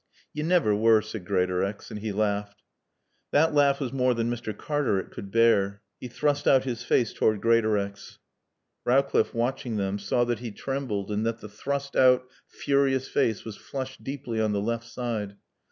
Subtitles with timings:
[0.33, 2.63] "Yo navver were," said Greatorex; and he laughed.
[3.29, 4.51] That laugh was more than Mr.
[4.51, 5.83] Cartaret could bear.
[5.99, 8.17] He thrust out his face toward Greatorex.
[8.83, 13.57] Rowcliffe, watching them, saw that he trembled and that the thrust out, furious face was
[13.57, 15.35] flushed deeply on the left side.